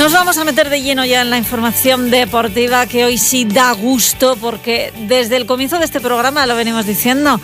[0.00, 3.70] Nos vamos a meter de lleno ya en la información deportiva que hoy sí da
[3.72, 7.38] gusto porque desde el comienzo de este programa lo venimos diciendo.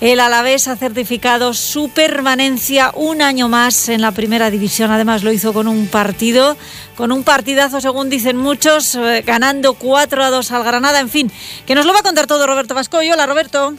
[0.00, 4.92] El Alavés ha certificado su permanencia un año más en la primera división.
[4.92, 6.56] Además lo hizo con un partido,
[6.96, 11.00] con un partidazo según dicen muchos, eh, ganando 4 a 2 al Granada.
[11.00, 11.32] En fin,
[11.66, 12.98] que nos lo va a contar todo Roberto Vasco.
[12.98, 13.74] Hola Roberto.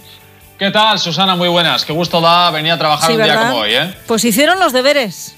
[0.60, 1.38] ¿Qué tal, Susana?
[1.38, 1.86] Muy buenas.
[1.86, 3.96] Qué gusto da venir a trabajar un día como hoy, ¿eh?
[4.06, 5.37] Pues hicieron los deberes.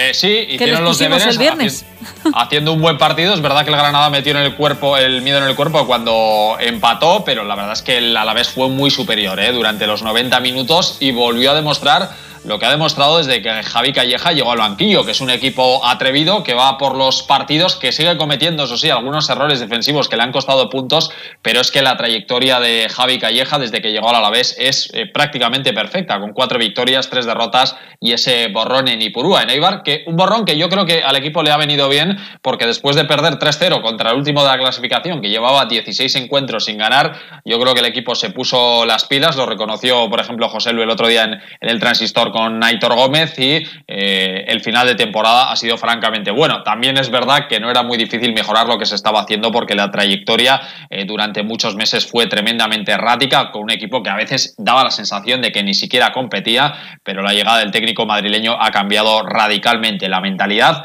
[0.00, 1.84] Eh, sí, hicieron los deberes el viernes.
[2.32, 3.34] Haciendo, un buen partido.
[3.34, 6.56] Es verdad que el Granada metió en el cuerpo el miedo en el cuerpo cuando
[6.60, 9.50] empató, pero la verdad es que el Alavés fue muy superior ¿eh?
[9.50, 12.12] durante los 90 minutos y volvió a demostrar
[12.44, 15.84] lo que ha demostrado desde que Javi Calleja llegó al banquillo, que es un equipo
[15.84, 20.16] atrevido que va por los partidos, que sigue cometiendo, eso sí, algunos errores defensivos que
[20.16, 21.10] le han costado puntos,
[21.42, 25.06] pero es que la trayectoria de Javi Calleja desde que llegó al Alavés es eh,
[25.06, 30.04] prácticamente perfecta, con cuatro victorias, tres derrotas y ese borrón en Ipurúa, en Eibar, que
[30.06, 33.04] un borrón que yo creo que al equipo le ha venido bien, porque después de
[33.04, 37.58] perder 3-0 contra el último de la clasificación, que llevaba 16 encuentros sin ganar, yo
[37.58, 40.90] creo que el equipo se puso las pilas, lo reconoció, por ejemplo, José Lu el
[40.90, 45.50] otro día en, en el transistor con Naitor Gómez y eh, el final de temporada
[45.50, 46.62] ha sido francamente bueno.
[46.62, 49.74] También es verdad que no era muy difícil mejorar lo que se estaba haciendo porque
[49.74, 54.54] la trayectoria eh, durante muchos meses fue tremendamente errática con un equipo que a veces
[54.58, 58.70] daba la sensación de que ni siquiera competía, pero la llegada del técnico madrileño ha
[58.70, 60.84] cambiado radicalmente la mentalidad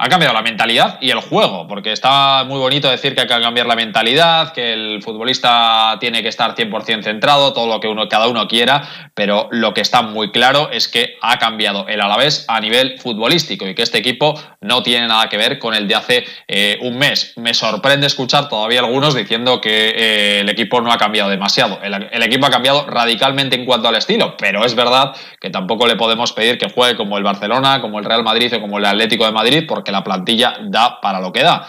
[0.00, 3.40] ha cambiado la mentalidad y el juego, porque está muy bonito decir que hay que
[3.40, 8.28] cambiar la mentalidad, que el futbolista tiene que estar 100% centrado, todo lo que cada
[8.28, 12.60] uno quiera, pero lo que está muy claro es que ha cambiado el Alavés a
[12.60, 16.24] nivel futbolístico y que este equipo no tiene nada que ver con el de hace
[16.46, 17.32] eh, un mes.
[17.34, 21.80] Me sorprende escuchar todavía algunos diciendo que eh, el equipo no ha cambiado demasiado.
[21.82, 25.88] El, el equipo ha cambiado radicalmente en cuanto al estilo, pero es verdad que tampoco
[25.88, 28.84] le podemos pedir que juegue como el Barcelona, como el Real Madrid o como el
[28.84, 31.66] Atlético de Madrid, porque que la plantilla da para lo que da.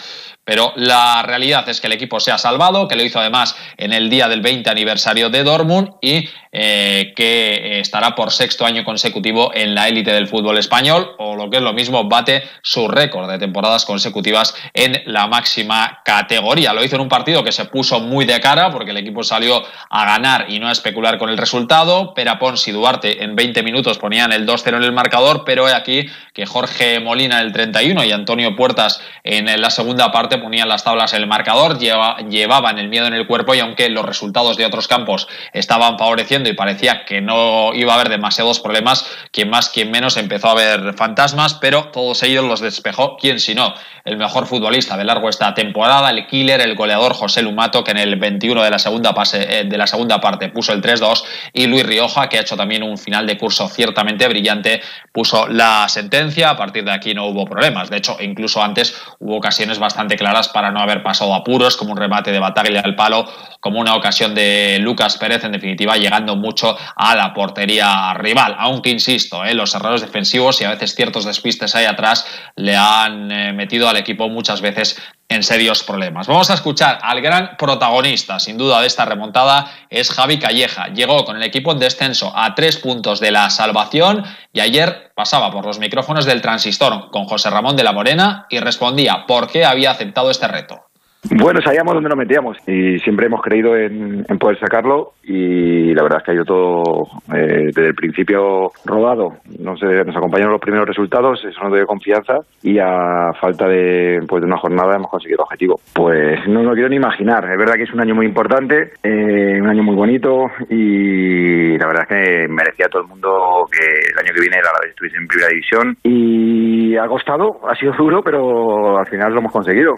[0.49, 3.93] Pero la realidad es que el equipo se ha salvado, que lo hizo además en
[3.93, 9.51] el día del 20 aniversario de Dortmund y eh, que estará por sexto año consecutivo
[9.53, 13.29] en la élite del fútbol español, o lo que es lo mismo, bate su récord
[13.29, 16.73] de temporadas consecutivas en la máxima categoría.
[16.73, 19.63] Lo hizo en un partido que se puso muy de cara, porque el equipo salió
[19.91, 22.15] a ganar y no a especular con el resultado.
[22.15, 26.47] Perapons y Duarte en 20 minutos ponían el 2-0 en el marcador, pero aquí que
[26.47, 31.13] Jorge Molina en el 31 y Antonio Puertas en la segunda parte ponían las tablas
[31.13, 34.87] en el marcador, llevaban el miedo en el cuerpo y aunque los resultados de otros
[34.87, 39.91] campos estaban favoreciendo, y parecía que no iba a haber demasiados problemas, quien más, quien
[39.91, 43.73] menos empezó a ver fantasmas, pero todos ellos los despejó, quien si no,
[44.05, 47.97] el mejor futbolista de largo esta temporada, el killer, el goleador José Lumato, que en
[47.97, 51.23] el 21 de la segunda, pase, eh, de la segunda parte puso el 3-2,
[51.53, 55.87] y Luis Rioja, que ha hecho también un final de curso ciertamente brillante, puso la
[55.89, 60.17] sentencia, a partir de aquí no hubo problemas, de hecho incluso antes hubo ocasiones bastante
[60.19, 63.25] claras para no haber pasado apuros, como un remate de Bataglia al palo,
[63.61, 68.55] como una ocasión de Lucas Pérez, en definitiva llegando mucho a la portería rival.
[68.59, 73.31] Aunque insisto, eh, los errores defensivos y a veces ciertos despistes ahí atrás le han
[73.31, 76.27] eh, metido al equipo muchas veces en serios problemas.
[76.27, 80.87] Vamos a escuchar al gran protagonista, sin duda, de esta remontada, es Javi Calleja.
[80.87, 85.51] Llegó con el equipo en descenso a tres puntos de la salvación y ayer pasaba
[85.51, 89.65] por los micrófonos del transistor con José Ramón de la Morena y respondía por qué
[89.65, 90.88] había aceptado este reto.
[91.31, 96.19] Bueno, sabíamos dónde nos metíamos y siempre hemos creído en, poder sacarlo y la verdad
[96.19, 99.33] es que ha ido todo eh, desde el principio rodado.
[99.59, 104.21] No sé, nos acompañaron los primeros resultados, eso nos dio confianza y a falta de,
[104.27, 105.79] pues, de una jornada hemos conseguido el objetivo.
[105.93, 107.43] Pues no lo quiero ni imaginar.
[107.51, 111.87] Es verdad que es un año muy importante, eh, un año muy bonito y la
[111.87, 114.91] verdad es que merecía a todo el mundo que el año que viene la vez
[114.91, 119.51] estuviese en primera división y ha costado, ha sido duro, pero al final lo hemos
[119.51, 119.95] conseguido.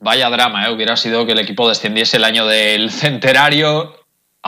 [0.00, 0.72] Vaya drama, ¿eh?
[0.72, 3.97] hubiera sido que el equipo descendiese el año del centenario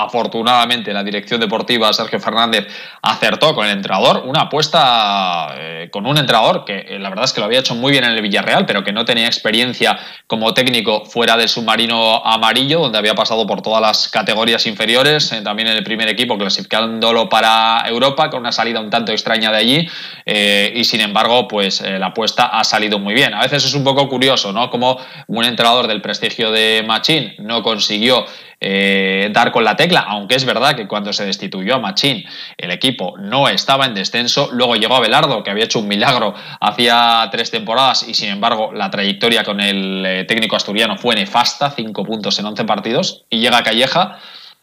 [0.05, 2.67] Afortunadamente, la dirección deportiva Sergio Fernández
[3.02, 4.23] acertó con el entrenador.
[4.26, 7.75] Una apuesta eh, con un entrenador que eh, la verdad es que lo había hecho
[7.75, 12.25] muy bien en el Villarreal, pero que no tenía experiencia como técnico fuera del submarino
[12.25, 16.38] amarillo, donde había pasado por todas las categorías inferiores, eh, también en el primer equipo,
[16.38, 19.88] clasificándolo para Europa, con una salida un tanto extraña de allí.
[20.26, 23.35] y sin embargo, pues la apuesta ha salido muy bien.
[23.35, 24.70] A veces es un poco curioso, ¿no?
[24.70, 28.26] Como un entrenador del prestigio de Machín no consiguió
[28.60, 32.24] eh, dar con la tecla, aunque es verdad que cuando se destituyó a Machín
[32.58, 36.34] el equipo no estaba en descenso, luego llegó a Belardo que había hecho un milagro
[36.60, 41.70] hacía tres temporadas y sin embargo la trayectoria con el eh, técnico asturiano fue nefasta,
[41.70, 44.18] cinco puntos en once partidos y llega Calleja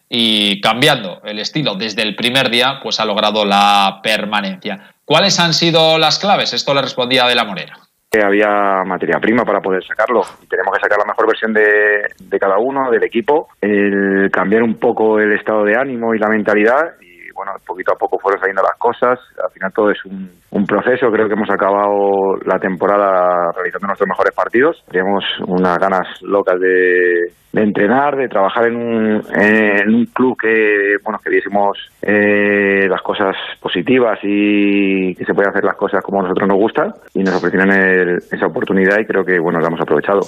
[0.10, 4.94] y cambiando el estilo desde el primer día pues ha logrado la permanencia.
[5.06, 6.54] ¿Cuáles han sido las claves?
[6.54, 7.87] Esto le respondía de la Morera.
[8.10, 10.22] Que había materia prima para poder sacarlo.
[10.50, 14.76] Tenemos que sacar la mejor versión de, de cada uno, del equipo, el cambiar un
[14.76, 16.96] poco el estado de ánimo y la mentalidad
[17.38, 19.20] bueno, poquito a poco fueron saliendo las cosas.
[19.42, 21.12] Al final todo es un, proceso.
[21.12, 24.84] Creo que hemos acabado la temporada realizando nuestros mejores partidos.
[24.90, 31.20] Teníamos unas ganas locas de, entrenar, de trabajar en un, en un club que, bueno,
[31.24, 36.24] que viésemos eh, las cosas positivas y que se pueden hacer las cosas como a
[36.24, 36.92] nosotros nos gustan.
[37.14, 40.22] Y nos ofrecieron esa oportunidad y creo que, bueno, la hemos aprovechado.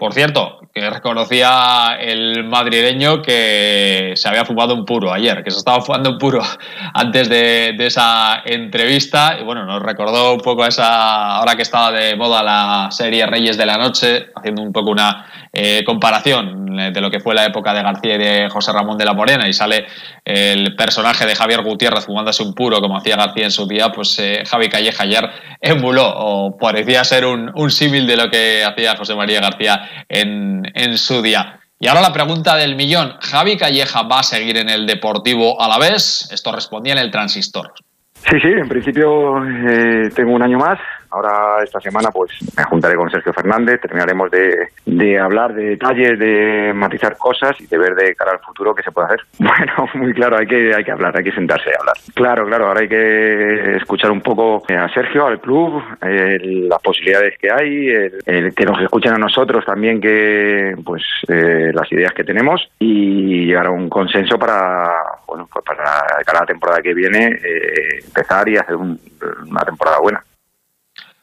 [0.00, 5.58] Por cierto, que reconocía el madrileño que se había fumado un puro ayer, que se
[5.58, 6.40] estaba fumando un puro
[6.94, 9.36] antes de, esa entrevista.
[9.38, 13.58] Y bueno, nos recordó un poco esa, ahora que estaba de moda la serie Reyes
[13.58, 17.74] de la Noche, haciendo un poco una eh, comparación de lo que fue la época
[17.74, 19.86] de García y de José Ramón de la Morena y sale
[20.24, 24.16] el personaje de Javier Gutiérrez fumándose un puro como hacía García en su día, pues
[24.20, 25.28] eh, Javi Calleja ayer
[25.60, 30.62] emuló o parecía ser un, un símil de lo que hacía José María García en,
[30.74, 31.60] en su día.
[31.78, 33.14] Y ahora la pregunta del millón.
[33.20, 36.28] ¿Javi Calleja va a seguir en el Deportivo a la vez?
[36.30, 37.72] Esto respondía en el transistor.
[38.14, 40.78] Sí, sí, en principio eh, tengo un año más.
[41.10, 46.18] Ahora esta semana pues me juntaré con Sergio Fernández, terminaremos de, de, hablar de detalles,
[46.18, 49.20] de matizar cosas y de ver de cara al futuro qué se puede hacer.
[49.50, 51.96] Bueno, muy claro, hay que, hay que hablar, hay que sentarse y hablar.
[52.14, 57.50] Claro, claro, ahora hay que escuchar un poco a Sergio, al club, las posibilidades que
[57.52, 57.88] hay,
[58.26, 63.46] el, que nos escuchen a nosotros también que pues eh, las ideas que tenemos y
[63.46, 64.94] llegar a un consenso para
[65.26, 65.84] bueno pues para
[66.24, 70.22] cada temporada que viene eh, empezar y hacer una temporada buena.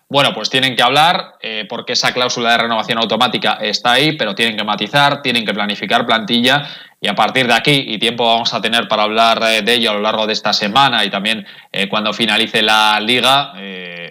[0.09, 4.33] Bueno, pues tienen que hablar eh, porque esa cláusula de renovación automática está ahí, pero
[4.36, 6.65] tienen que matizar, tienen que planificar plantilla
[7.00, 9.92] y a partir de aquí, y tiempo vamos a tener para hablar eh, de ello
[9.92, 13.54] a lo largo de esta semana y también eh, cuando finalice la liga,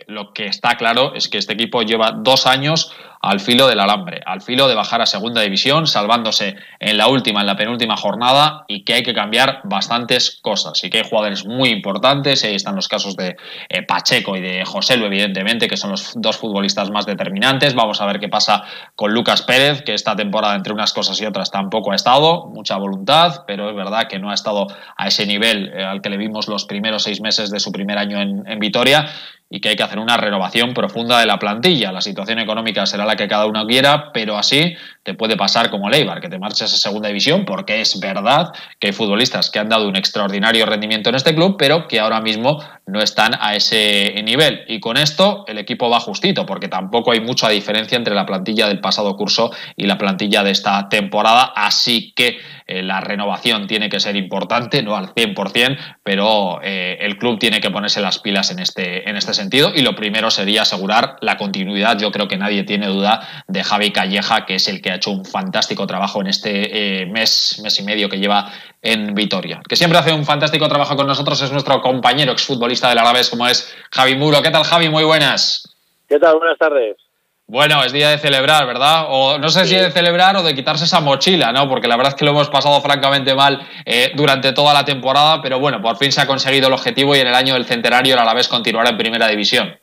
[0.08, 2.92] lo que está claro es que este equipo lleva dos años
[3.26, 7.40] al filo del alambre, al filo de bajar a segunda división, salvándose en la última,
[7.40, 11.44] en la penúltima jornada y que hay que cambiar bastantes cosas y que hay jugadores
[11.44, 13.36] muy importantes, ahí están los casos de
[13.68, 17.74] eh, Pacheco y de José evidentemente, que son los dos futbolistas más determinantes.
[17.74, 18.62] Vamos a ver qué pasa
[18.94, 22.46] con Lucas Pérez, que esta temporada entre unas cosas y otras tampoco ha estado,
[22.78, 26.16] voluntad, pero es verdad que no ha estado a ese nivel eh, al que le
[26.16, 29.06] vimos los primeros seis meses de su primer año en, en Vitoria
[29.48, 31.92] y que hay que hacer una renovación profunda de la plantilla.
[31.92, 35.88] La situación económica será la que cada uno quiera, pero así te puede pasar como
[35.88, 39.68] Leibar, que te marches a segunda división, porque es verdad que hay futbolistas que han
[39.68, 44.20] dado un extraordinario rendimiento en este club, pero que ahora mismo no están a ese
[44.24, 44.64] nivel.
[44.66, 48.66] Y con esto el equipo va justito, porque tampoco hay mucha diferencia entre la plantilla
[48.66, 53.88] del pasado curso y la plantilla de esta temporada, así que eh, la renovación tiene
[53.88, 58.50] que ser importante, no al 100%, pero eh, el club tiene que ponerse las pilas
[58.50, 62.36] en este, en este sentido y lo primero sería asegurar la continuidad, yo creo que
[62.36, 66.20] nadie tiene duda, de Javi Calleja, que es el que ha hecho un fantástico trabajo
[66.20, 68.50] en este eh, mes, mes y medio que lleva
[68.82, 69.60] en Vitoria.
[69.68, 73.46] que siempre hace un fantástico trabajo con nosotros es nuestro compañero exfutbolista del Alavés, como
[73.46, 74.42] es Javi Muro.
[74.42, 74.88] ¿Qué tal, Javi?
[74.88, 75.76] Muy buenas.
[76.08, 76.36] ¿Qué tal?
[76.38, 77.05] Buenas tardes.
[77.48, 79.06] Bueno, es día de celebrar, ¿verdad?
[79.08, 81.68] O no sé si de celebrar o de quitarse esa mochila, ¿no?
[81.68, 85.40] Porque la verdad es que lo hemos pasado francamente mal eh, durante toda la temporada,
[85.40, 88.14] pero bueno, por fin se ha conseguido el objetivo y en el año del centenario
[88.14, 89.78] el Alavés continuará en primera división.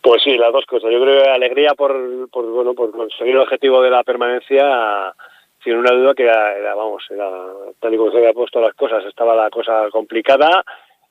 [0.00, 0.90] Pues sí, las dos cosas.
[0.90, 1.94] Yo creo que alegría por,
[2.28, 5.14] por, bueno, por conseguir el objetivo de la permanencia,
[5.62, 7.30] sin una duda que era, vamos, era
[7.78, 10.64] tal y como se había puesto las cosas, estaba la cosa complicada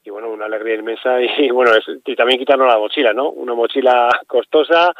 [0.03, 1.71] y bueno, una alegría inmensa y bueno,
[2.05, 3.29] y también quitarnos la mochila, ¿no?
[3.29, 4.93] Una mochila costosa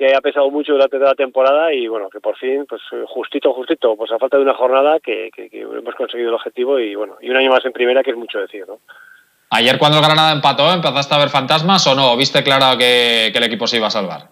[0.00, 3.52] que ha pesado mucho durante toda la temporada y bueno, que por fin, pues justito,
[3.52, 7.28] justito, pues a falta de una jornada que, hemos conseguido el objetivo y bueno, y
[7.28, 8.78] un año más en primera que es mucho decir, ¿no?
[9.50, 12.16] Ayer cuando el Granada empató, ¿empezaste a ver fantasmas o no?
[12.16, 14.22] ¿Viste claro que, el equipo se iba a salvar?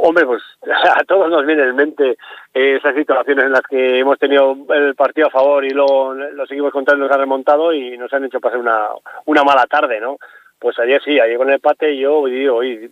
[0.00, 0.42] Hombre, pues
[0.92, 2.16] a todos nos viene en mente
[2.52, 6.72] esas situaciones en las que hemos tenido el partido a favor y luego los equipos
[6.72, 8.88] contrarios nos han remontado y nos han hecho pasar una,
[9.26, 10.18] una mala tarde, ¿no?
[10.62, 12.46] Pues ayer sí, ayer con el empate yo vi,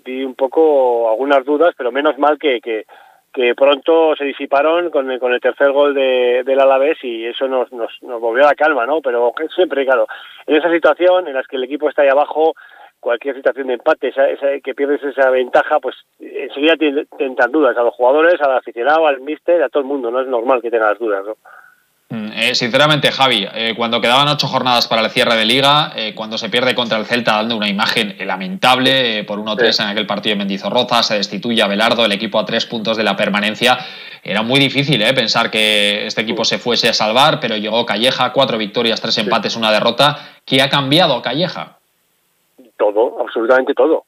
[0.04, 2.84] vi un poco algunas dudas, pero menos mal que, que,
[3.32, 7.46] que pronto se disiparon con el, con el tercer gol de, del Alavés y eso
[7.46, 9.00] nos, nos, nos volvió a la calma, ¿no?
[9.00, 10.08] Pero siempre, claro,
[10.48, 12.54] en esa situación en la que el equipo está ahí abajo,
[12.98, 14.26] cualquier situación de empate, esa,
[14.64, 19.20] que pierdes esa ventaja, pues enseguida te, tentan dudas a los jugadores, al aficionado, al
[19.20, 21.36] míster, a todo el mundo, no es normal que tengan las dudas, ¿no?
[22.12, 26.12] Mm, eh, sinceramente, Javi, eh, cuando quedaban ocho jornadas para el cierre de liga, eh,
[26.12, 30.34] cuando se pierde contra el Celta dando una imagen lamentable por 1-3 en aquel partido
[30.34, 33.78] de Mendizorroza, se destituye a Belardo, el equipo a tres puntos de la permanencia,
[34.24, 38.58] era muy difícil pensar que este equipo se fuese a salvar, pero llegó Calleja, cuatro
[38.58, 40.18] victorias, tres empates, una derrota.
[40.44, 41.78] ¿Qué ha cambiado Calleja?
[42.76, 44.04] Todo, absolutamente todo.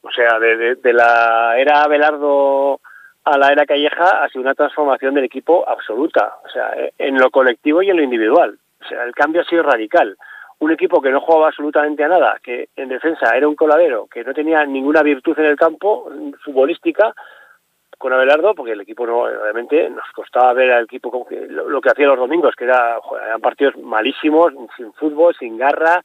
[0.00, 2.80] O sea, de, de, la era Abelardo
[3.26, 7.28] a la era Calleja ha sido una transformación del equipo absoluta, o sea, en lo
[7.30, 8.56] colectivo y en lo individual.
[8.80, 10.16] O sea, el cambio ha sido radical.
[10.60, 14.22] Un equipo que no jugaba absolutamente a nada, que en defensa era un coladero, que
[14.22, 16.08] no tenía ninguna virtud en el campo
[16.44, 17.12] futbolística,
[17.98, 21.90] con Abelardo, porque el equipo no, realmente nos costaba ver al equipo como lo, que
[21.90, 26.00] hacía los domingos, que era, eran partidos malísimos, sin fútbol, sin garra,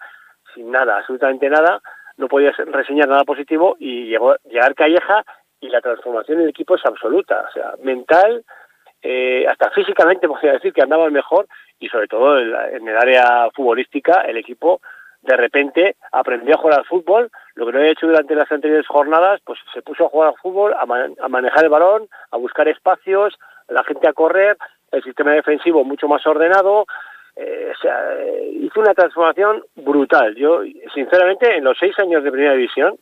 [0.55, 1.81] sin nada, absolutamente nada,
[2.17, 5.23] no podías reseñar nada positivo y llegó llegar Calleja
[5.61, 8.43] y la transformación del equipo es absoluta, o sea, mental,
[9.01, 11.47] eh, hasta físicamente podría decir que andaba mejor
[11.79, 14.81] y sobre todo en, el área futbolística el equipo
[15.21, 18.87] de repente aprendió a jugar al fútbol, lo que no había hecho durante las anteriores
[18.87, 20.85] jornadas, pues se puso a jugar al fútbol, a,
[21.29, 23.37] manejar el balón, a buscar espacios,
[23.67, 24.57] la gente a correr,
[24.91, 26.87] el sistema defensivo mucho más ordenado,
[27.35, 30.33] eh, o sea, eh, hizo una transformación brutal.
[30.33, 32.97] Yo, sinceramente, en los seis años de primera división,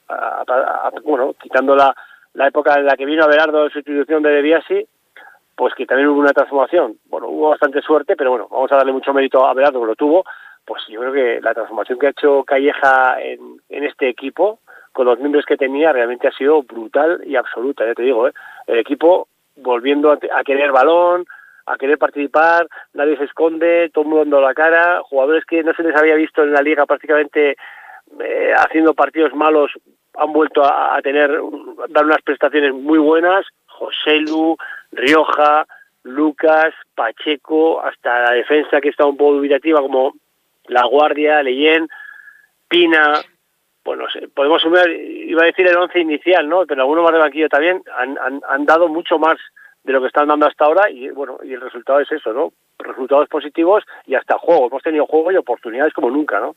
[1.06, 1.96] bueno, quitando la,
[2.39, 4.88] la época en la que vino Abelardo en sustitución de De Biasi,
[5.58, 6.96] pues que también hubo una transformación.
[7.10, 9.96] Bueno, hubo bastante suerte, pero bueno, vamos a darle mucho mérito a Abelardo, que lo
[9.98, 10.24] tuvo.
[10.63, 14.60] Pues yo creo que la transformación que ha hecho Calleja en, este equipo,
[14.93, 18.34] con los miembros que tenía, realmente ha sido brutal y absoluta, ya te digo, ¿eh?
[18.67, 19.27] el equipo
[19.58, 21.25] volviendo a, querer balón,
[21.65, 25.74] a querer participar, nadie se esconde, todo el mundo dando la cara, jugadores que no
[25.74, 27.58] se les había visto en la liga prácticamente
[28.22, 29.74] eh, haciendo partidos malos
[30.19, 31.39] han vuelto a, tener,
[31.89, 34.57] dar unas prestaciones muy buenas, José Lu,
[34.91, 35.65] Rioja,
[36.03, 40.13] Lucas, Pacheco, hasta la defensa que está un poco dubitativa como
[40.67, 41.88] La Guardia, Leyen,
[42.67, 43.21] Pina,
[43.83, 46.65] bueno, podemos sumar, iba a decir el once inicial, ¿no?
[46.65, 49.38] Pero algunos más de banquillo también han, han, han, dado mucho más
[49.83, 52.53] de lo que están dando hasta ahora y bueno, y el resultado es eso, ¿no?
[52.77, 54.67] Resultados positivos y hasta juego.
[54.67, 56.55] Hemos tenido juego y oportunidades como nunca, ¿no?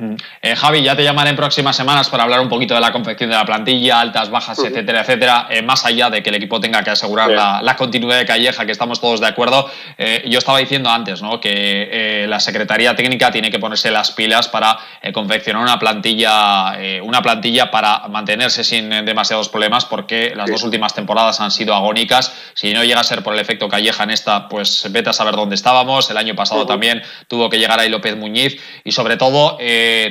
[0.00, 0.14] Mm.
[0.40, 3.28] Eh, Javi, ya te llamaré en próximas semanas para hablar un poquito de la confección
[3.28, 5.46] de la plantilla, altas, bajas, etcétera, etcétera.
[5.50, 8.72] Eh, más allá de que el equipo tenga que asegurar la, continuidad de Calleja, que
[8.72, 9.70] estamos todos de acuerdo.
[9.98, 11.38] Eh, yo estaba diciendo antes ¿no?
[11.38, 14.78] que la Secretaría Técnica tiene que ponerse las pilas para
[15.12, 21.40] confeccionar una plantilla, una plantilla para mantenerse sin demasiados problemas, porque las dos últimas temporadas
[21.40, 22.32] han sido agónicas.
[22.54, 25.36] Si no llega a ser por el efecto Calleja en esta, pues vete a saber
[25.36, 26.10] dónde estábamos.
[26.10, 29.58] El año pasado también tuvo que llegar ahí López Muñiz y sobre todo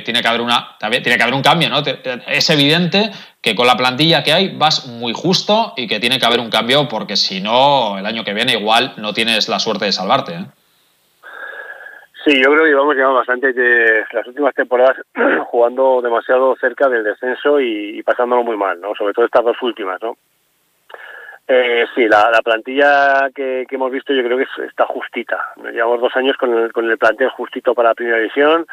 [0.04, 1.82] tiene que haber una tiene que haber un cambio, ¿no?
[2.26, 3.10] Es evidente
[3.40, 6.50] que con la plantilla que hay vas muy justo y que tiene que haber un
[6.50, 10.32] cambio porque si no el año que viene igual no tienes la suerte de salvarte.
[10.32, 10.44] ¿eh?
[12.24, 14.98] Sí, yo creo que vamos llevando bastante de las últimas temporadas
[15.46, 18.94] jugando demasiado cerca del descenso y, pasándolo muy mal, ¿no?
[18.94, 20.16] Sobre todo estas dos últimas, ¿no?
[21.48, 25.52] Eh, sí, la, plantilla que, hemos visto yo creo que está justita.
[25.72, 28.66] Llevamos dos años con el, con el plantel justito para la primera división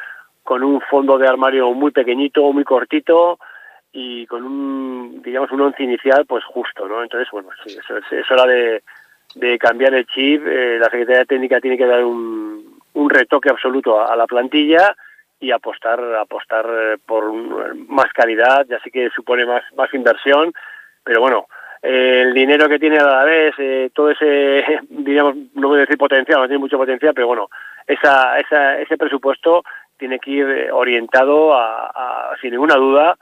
[0.48, 3.38] con un fondo de armario muy pequeñito, muy cortito
[3.92, 7.04] y con un, digamos, un once inicial pues justo, ¿no?
[7.04, 8.82] Entonces, bueno, sí, eso, es hora de,
[9.36, 14.01] de cambiar el chip, eh, la Secretaría Técnica tiene que dar un, un retoque absoluto
[14.01, 14.96] a, la plantilla
[15.38, 17.30] y apostar apostar eh, por
[17.89, 20.54] más calidad, ya sí que supone más, más inversión,
[21.04, 21.48] pero bueno,
[21.84, 23.54] eh, el dinero que tiene a la vez,
[23.94, 27.50] todo ese, digamos, no voy a decir potencial, no tiene mucho potencial, pero bueno,
[27.86, 29.66] esa, esa, ese presupuesto
[29.98, 33.18] tiene que ir eh, orientado a, sin ninguna duda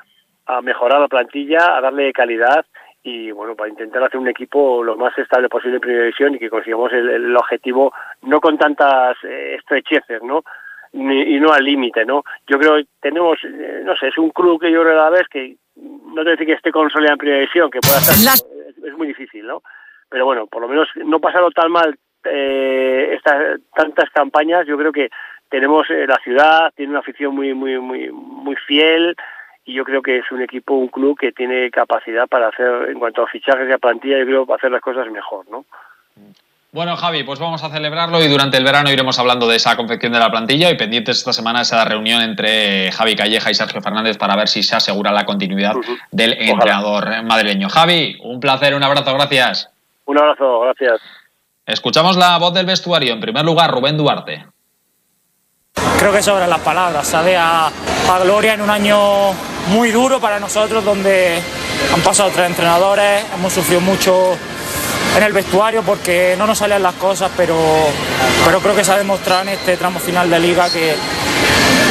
[0.47, 2.65] a mejorar la plantilla, a darle calidad
[3.03, 6.39] y bueno, para intentar hacer un equipo lo más estable posible en primera división y
[6.39, 10.43] que consigamos el, objetivo no con tantas eh, estrecheces, ¿no?
[10.97, 12.23] y no al límite, ¿no?
[12.47, 15.09] Yo creo que tenemos, eh, no sé, es un club que yo creo a la
[15.09, 18.33] vez que no te decir que esté consolidado en primera división, que pueda estar,
[18.87, 19.61] es, muy difícil, ¿no?
[20.09, 24.93] Pero bueno, por lo menos no pasarlo tan mal eh, estas tantas campañas, yo creo
[24.93, 25.09] que
[25.49, 29.15] tenemos eh, la ciudad, tiene una afición muy, muy, muy, muy fiel
[29.65, 32.99] y yo creo que es un equipo, un club que tiene capacidad para hacer, en
[32.99, 35.65] cuanto a fichajes y a plantilla, yo creo, para hacer las cosas mejor, ¿no?
[36.71, 40.11] Bueno, Javi, pues vamos a celebrarlo y durante el verano iremos hablando de esa confección
[40.11, 44.17] de la plantilla y pendientes esta semana esa reunión entre Javi Calleja y Sergio Fernández
[44.17, 45.73] para ver si se asegura la continuidad
[46.11, 47.69] del entrenador madrileño.
[47.69, 49.71] Javi, un placer, un abrazo, gracias.
[50.03, 51.01] Un abrazo, gracias.
[51.65, 53.13] Escuchamos la voz del vestuario.
[53.13, 54.45] En primer lugar, Rubén Duarte
[55.97, 57.07] creo que sobran las palabras.
[57.07, 57.71] Sale a,
[58.23, 59.33] Gloria en un año
[59.69, 61.41] muy duro para nosotros, donde
[61.93, 64.37] han pasado tres entrenadores, hemos sufrido mucho
[65.17, 67.57] en el vestuario porque no nos salían las cosas, pero,
[68.45, 70.95] pero creo que se ha demostrado en este tramo final de liga que,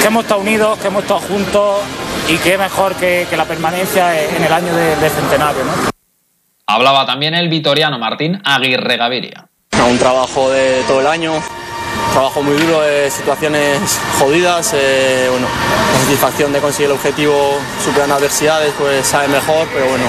[0.07, 1.81] hemos estado unidos, que hemos estado juntos
[2.29, 5.63] y que mejor que, la permanencia en el año de, centenario.
[6.67, 9.47] Hablaba también el vitoriano Martín Aguirre Gaviria.
[9.89, 11.33] Un trabajo de todo el año,
[12.15, 12.81] trabajo muy duro,
[13.11, 14.73] situaciones jodidas,
[15.31, 15.49] bueno,
[15.93, 20.05] la satisfacción de conseguir el objetivo superando adversidades, pues sabe mejor, pero bueno,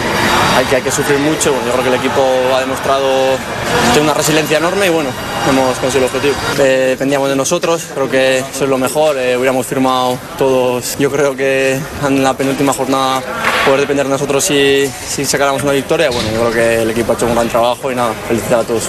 [0.56, 1.52] hay que, hay que sufrir mucho.
[1.66, 2.22] yo creo que el equipo
[2.56, 3.10] ha demostrado
[3.88, 5.10] tener una resiliencia enorme y bueno,
[5.50, 6.36] hemos conseguido el objetivo.
[6.58, 11.80] dependíamos de nosotros, creo que eso es lo mejor, hubiéramos firmado todos, yo creo que
[12.06, 13.24] en la penúltima jornada
[13.66, 16.12] poder depender de nosotros si, si sacáramos una victoria.
[16.12, 18.64] Bueno, yo creo que el equipo ha hecho un gran trabajo y nada, felicitar a
[18.64, 18.84] todos.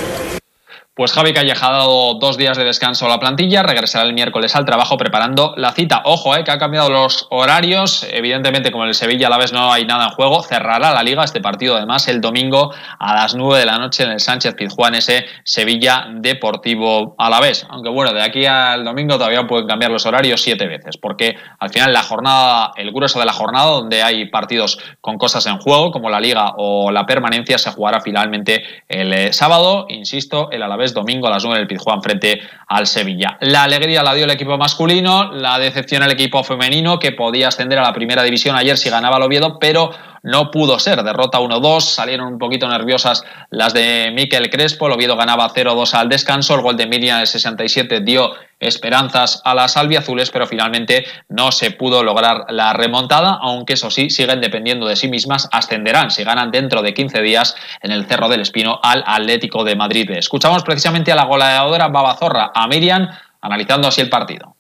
[0.96, 4.56] Pues Javi Calleja ha dado dos días de descanso a la plantilla, regresará el miércoles
[4.56, 6.00] al trabajo preparando la cita.
[6.06, 8.08] Ojo, eh, que ha cambiado los horarios.
[8.10, 11.02] Evidentemente, como en el Sevilla a la vez no hay nada en juego, cerrará la
[11.02, 14.54] liga este partido además el domingo a las 9 de la noche en el Sánchez
[14.54, 17.66] Pizjuán, ese Sevilla Deportivo a la vez.
[17.68, 21.68] Aunque bueno, de aquí al domingo todavía pueden cambiar los horarios siete veces, porque al
[21.68, 25.90] final la jornada, el grueso de la jornada, donde hay partidos con cosas en juego,
[25.90, 30.85] como la liga o la permanencia, se jugará finalmente el eh, sábado, insisto, el Alavés
[30.94, 33.36] domingo a las 9 del Pizjuán frente al Sevilla.
[33.40, 37.78] La alegría la dio el equipo masculino, la decepción el equipo femenino que podía ascender
[37.78, 39.90] a la primera división ayer si ganaba el Oviedo, pero
[40.26, 41.04] no pudo ser.
[41.04, 46.56] Derrota 1-2, salieron un poquito nerviosas las de Miquel Crespo, el ganaba 0-2 al descanso,
[46.56, 51.70] el gol de Miriam el 67 dio esperanzas a las albiazules, pero finalmente no se
[51.70, 56.50] pudo lograr la remontada, aunque eso sí, siguen dependiendo de sí mismas, ascenderán si ganan
[56.50, 60.10] dentro de 15 días en el Cerro del Espino al Atlético de Madrid.
[60.10, 63.08] Escuchamos precisamente a la goleadora Babazorra, a Miriam,
[63.40, 64.56] analizando así el partido.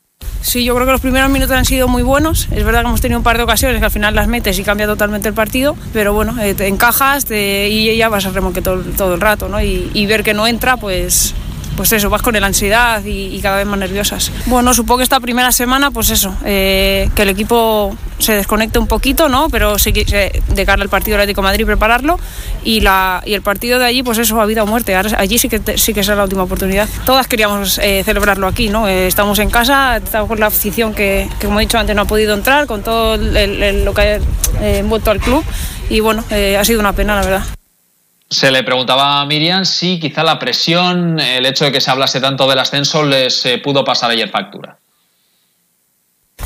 [0.46, 2.46] Sí, yo creo que los primeros minutos han sido muy buenos.
[2.52, 4.62] Es verdad que hemos tenido un par de ocasiones que al final las metes y
[4.62, 8.80] cambia totalmente el partido, pero bueno, eh, te encajas y ya vas a remolque todo,
[8.96, 9.60] todo el rato, ¿no?
[9.60, 11.34] Y, y, ver que no entra, pues
[11.76, 14.32] pues eso, vas con la ansiedad y, cada vez más nerviosas.
[14.46, 18.86] Bueno, supongo que esta primera semana, pues eso, eh, que el equipo se desconecte un
[18.86, 19.48] poquito, ¿no?
[19.50, 22.18] Pero sí que de cara al partido Atlético de Madrid prepararlo
[22.64, 24.96] y, la, y el partido de allí, pues eso, a vida o muerte.
[24.96, 26.88] allí sí que, sí que será la última oportunidad.
[27.04, 28.88] Todas queríamos eh, celebrarlo aquí, ¿no?
[28.88, 32.06] Eh, estamos en casa, estamos con la afición que, como he dicho antes, no ha
[32.06, 34.20] podido entrar, con todo lo que
[34.60, 35.44] ha envuelto al club
[35.90, 37.56] y bueno, ha sido una pena, la verdad.
[38.28, 42.20] Se le preguntaba a Miriam si quizá la presión, el hecho de que se hablase
[42.20, 44.78] tanto del ascenso, les eh, pudo pasar ayer factura.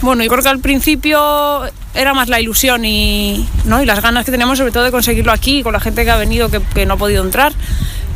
[0.03, 1.63] Bueno, yo creo que al principio
[1.95, 3.83] era más la ilusión y, ¿no?
[3.83, 6.17] y las ganas que tenemos sobre todo de conseguirlo aquí, con la gente que ha
[6.17, 7.53] venido que no ha podido entrar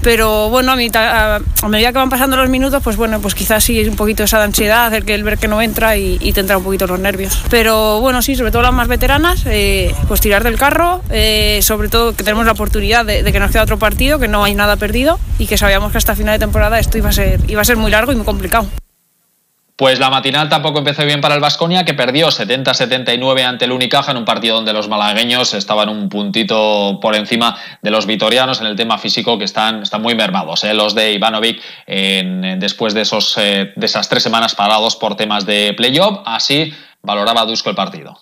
[0.05, 3.81] pero bueno, a, a, medida que van pasando los minutos, pues bueno, pues quizás sí
[3.81, 6.65] es un poquito esa ansiedad, el, ver que no entra y, y, te entra un
[6.65, 7.43] poquito los nervios.
[7.49, 11.89] Pero bueno, sí, sobre todo las más veteranas, eh, pues tirar del carro, eh, sobre
[11.89, 14.55] todo que tenemos la oportunidad de, de, que nos queda otro partido, que no hay
[14.55, 17.63] nada perdido y que sabíamos que hasta final de temporada esto iba a ser, iba
[17.63, 18.69] a ser muy largo y muy complicado.
[19.77, 24.13] Pues la matinal tampoco empezó bien para el Vasconia, que perdió 70-79 ante el Unicaja
[24.13, 28.69] en un partido donde los malagueños estaban un puntito por encima de los vitorianos en
[28.69, 30.63] el tema físico, que están, están muy mermados.
[30.63, 30.75] ¿eh?
[30.75, 35.75] Los de Ivanovic, después de, esos, eh, de esas tres semanas parados por temas de
[35.77, 38.17] playoff, así valoraba Dusko el partido.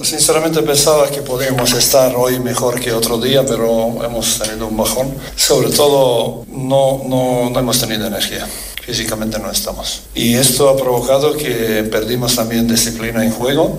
[0.00, 5.12] Sinceramente pensaba que podíamos estar hoy mejor que otro día, pero hemos tenido un bajón.
[5.34, 8.46] Sobre todo no, no, no hemos tenido energía
[8.84, 10.02] físicamente no estamos.
[10.14, 13.78] Y esto ha provocado que perdimos también disciplina en juego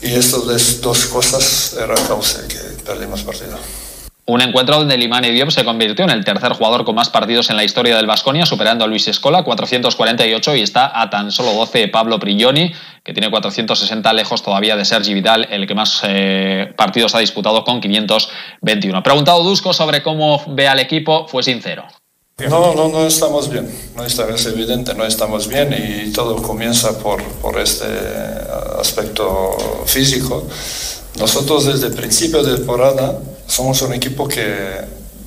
[0.00, 3.56] y estas dos cosas era causa que perdimos partido.
[4.24, 7.56] Un encuentro donde Limani Diop se convirtió en el tercer jugador con más partidos en
[7.56, 11.88] la historia del Vasconia, superando a Luis Escola, 448, y está a tan solo 12
[11.88, 17.16] Pablo Prigioni, que tiene 460 lejos todavía de Sergi Vidal, el que más eh, partidos
[17.16, 19.02] ha disputado con 521.
[19.02, 21.84] Preguntado Dusko sobre cómo ve al equipo, fue sincero.
[22.48, 26.98] No, no, no estamos bien, no está, es evidente, no estamos bien y todo comienza
[26.98, 27.86] por, por este
[28.78, 30.46] aspecto físico.
[31.18, 34.80] Nosotros desde el principio de temporada somos un equipo que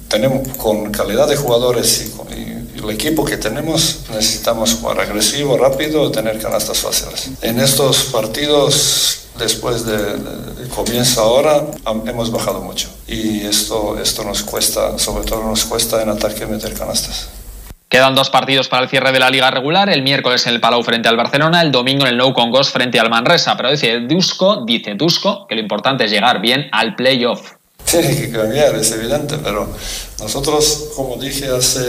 [0.08, 6.12] tenemos con calidad de jugadores y, y, el equipo que tenemos necesitamos jugar agresivo, rápido,
[6.12, 7.30] tener canastas fáciles.
[7.42, 11.66] En estos partidos después de, de, comienzo ahora
[12.06, 16.74] hemos bajado mucho y esto, esto nos cuesta, sobre todo nos cuesta en ataque meter
[16.74, 17.30] canastas.
[17.88, 20.84] Quedan dos partidos para el cierre de la liga regular, el miércoles en el Palau
[20.84, 24.66] frente al Barcelona, el domingo en el Nou Congos frente al Manresa, pero dice Dusko,
[24.66, 27.54] dice Dusko que lo importante es llegar bien al playoff.
[28.02, 29.68] Tiene que cambiar, es evidente, pero
[30.20, 31.80] nosotros, como dije hace,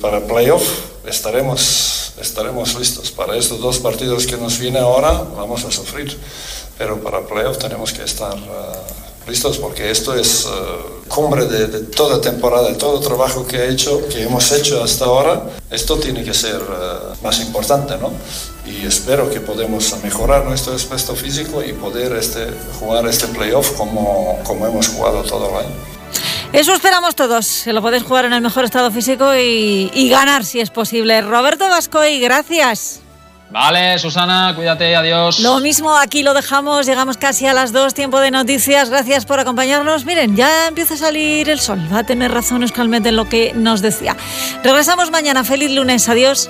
[0.00, 0.62] para playoff
[1.04, 3.10] estaremos, estaremos listos.
[3.10, 6.16] Para estos dos partidos que nos vienen ahora vamos a sufrir,
[6.78, 11.78] pero para playoff tenemos que estar uh, listos porque esto es uh, cumbre de, de,
[11.80, 15.50] toda temporada, de todo trabajo que, he hecho, que hemos hecho hasta ahora.
[15.70, 18.10] Esto tiene que ser uh, más importante, ¿no?
[18.70, 22.46] y espero que podamos mejorar nuestro aspecto físico y poder este,
[22.78, 25.74] jugar este playoff como, como hemos jugado todo el año.
[26.52, 27.46] Eso esperamos todos.
[27.46, 31.20] Se lo podéis jugar en el mejor estado físico y, y ganar si es posible.
[31.22, 33.00] Roberto Vascoy, gracias.
[33.50, 35.40] Vale, Susana, cuídate, adiós.
[35.40, 39.40] Lo mismo, aquí lo dejamos, llegamos casi a las dos, tiempo de noticias, gracias por
[39.40, 40.04] acompañarnos.
[40.04, 43.52] Miren, ya empieza a salir el sol, va a tener razón Euskalmet en lo que
[43.54, 44.16] nos decía.
[44.62, 46.48] Regresamos mañana, feliz lunes, adiós.